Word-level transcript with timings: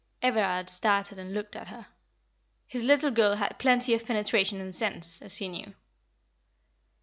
Everard 0.23 0.67
started 0.71 1.19
and 1.19 1.31
looked 1.31 1.55
at 1.55 1.67
her. 1.67 1.85
His 2.65 2.83
little 2.83 3.11
girl 3.11 3.35
had 3.35 3.59
plenty 3.59 3.93
of 3.93 4.03
penetration 4.03 4.59
and 4.59 4.73
sense, 4.73 5.21
as 5.21 5.37
he 5.37 5.47
knew. 5.47 5.75